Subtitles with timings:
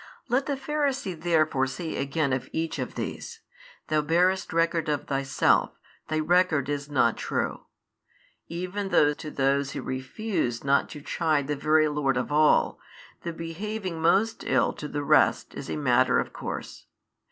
[0.27, 3.41] Let the Pharisee therefore say again of each of these,
[3.89, 5.77] Thou bearest record of thyself,
[6.07, 7.65] thy record is not true,
[8.47, 12.79] even though to those who refuse not to chide the very Lord of all,
[13.23, 16.87] |567 the behaving most ill to the rest is a matter of course.